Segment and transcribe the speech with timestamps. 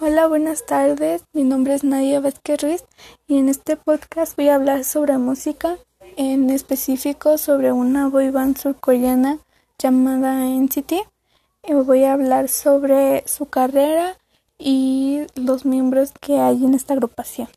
[0.00, 1.22] Hola, buenas tardes.
[1.32, 2.84] Mi nombre es Nadia Vázquez Ruiz
[3.28, 5.76] y en este podcast voy a hablar sobre música,
[6.16, 9.38] en específico sobre una boy band surcoreana
[9.78, 10.92] llamada NCT.
[10.92, 11.04] Y
[11.62, 14.16] eh, voy a hablar sobre su carrera
[14.58, 17.48] y los miembros que hay en esta agrupación.